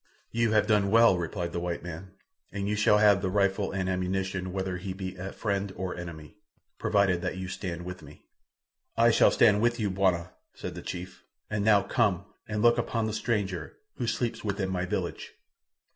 [0.31, 2.15] "You have done well," replied the white man,
[2.51, 6.37] "and you shall have the rifle and ammunition whether he be a friend or enemy,
[6.79, 8.25] provided that you stand with me."
[8.97, 13.05] "I shall stand with you, bwana," said the chief, "and now come and look upon
[13.05, 15.33] the stranger, who sleeps within my village."